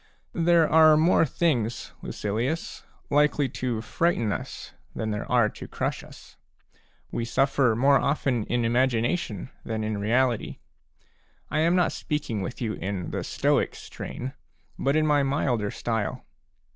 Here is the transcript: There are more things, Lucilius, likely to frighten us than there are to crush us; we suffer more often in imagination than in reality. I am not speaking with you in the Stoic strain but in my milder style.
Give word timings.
There 0.33 0.67
are 0.67 0.97
more 0.97 1.27
things, 1.27 1.91
Lucilius, 2.01 2.83
likely 3.11 3.47
to 3.49 3.81
frighten 3.81 4.31
us 4.31 4.73
than 4.95 5.11
there 5.11 5.31
are 5.31 5.47
to 5.49 5.67
crush 5.67 6.03
us; 6.03 6.37
we 7.11 7.23
suffer 7.23 7.75
more 7.75 7.99
often 7.99 8.45
in 8.45 8.65
imagination 8.65 9.51
than 9.63 9.83
in 9.83 9.99
reality. 9.99 10.57
I 11.51 11.59
am 11.59 11.75
not 11.75 11.91
speaking 11.91 12.41
with 12.41 12.61
you 12.63 12.73
in 12.73 13.11
the 13.11 13.23
Stoic 13.23 13.75
strain 13.75 14.33
but 14.79 14.95
in 14.95 15.05
my 15.05 15.21
milder 15.21 15.69
style. 15.69 16.25